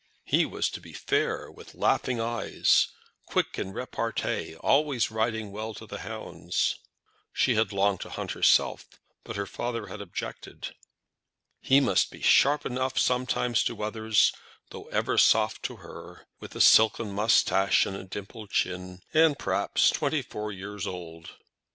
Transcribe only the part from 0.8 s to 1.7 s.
be fair,